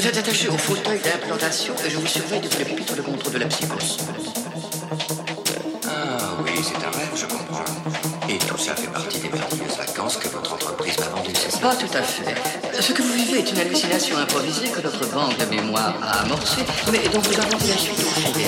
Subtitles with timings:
[0.00, 3.46] attaché au fauteuil d'implantation et je vous surveille depuis le pupitre de contrôle de la
[3.46, 3.98] psychose.
[5.86, 7.64] Ah oui, c'est un rêve, je comprends.
[8.28, 11.58] Et tout ça fait partie des merveilleuses vacances que votre entreprise m'a vendues, c'est ça?
[11.58, 12.34] Pas tout à fait.
[12.80, 16.64] Ce que vous vivez est une hallucination improvisée que notre banque de mémoire a amorcée,
[16.90, 18.46] mais dont vous inventez la suite au fil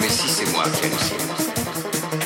[0.00, 1.16] Mais si c'est moi qui hallucine,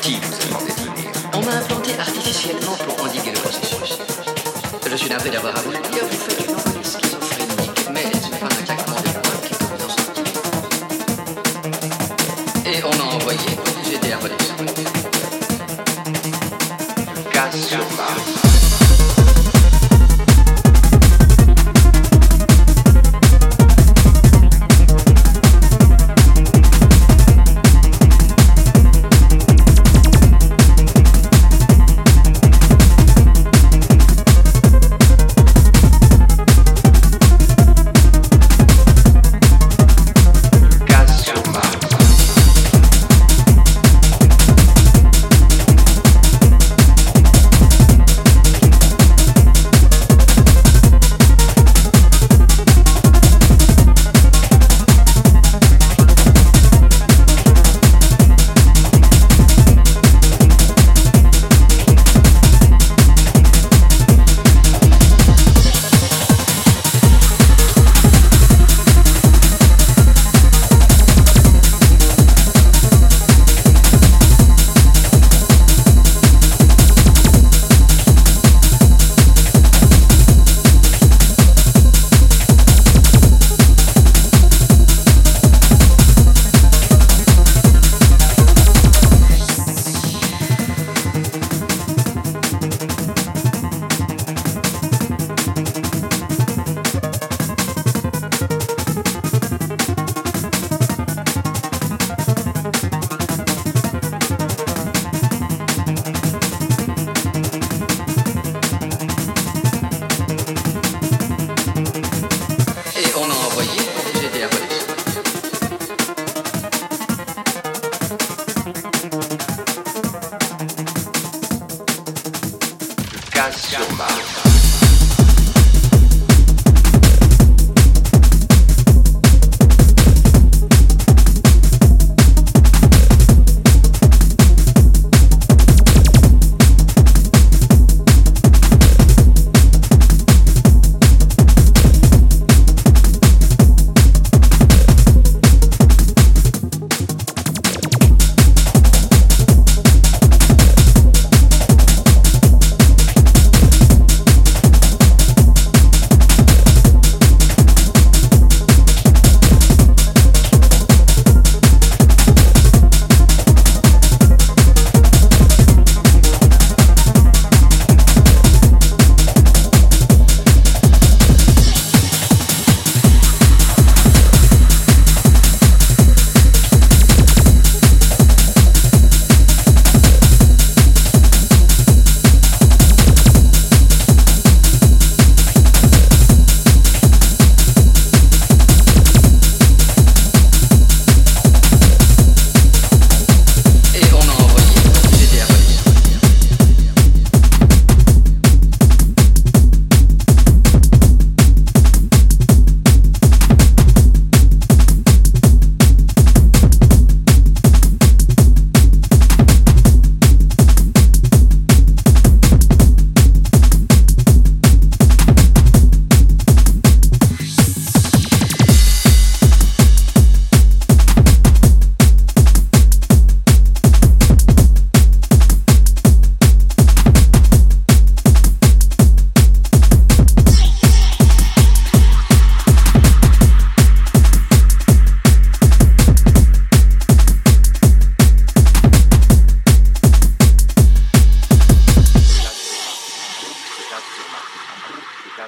[0.00, 1.10] qui vous a demandé de venir?
[1.34, 3.98] On m'a implanté artificiellement pour endiguer le processus.
[4.90, 6.29] Je suis navré d'avoir à vous le dire, vous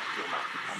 [0.00, 0.72] sur Mars.